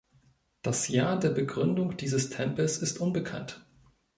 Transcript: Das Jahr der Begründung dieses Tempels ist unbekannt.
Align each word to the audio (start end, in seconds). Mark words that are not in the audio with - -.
Das 0.63 0.87
Jahr 0.87 1.19
der 1.19 1.29
Begründung 1.29 1.95
dieses 1.95 2.31
Tempels 2.31 2.79
ist 2.79 2.97
unbekannt. 2.99 3.63